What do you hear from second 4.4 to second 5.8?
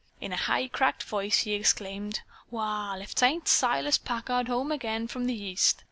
home again from the East.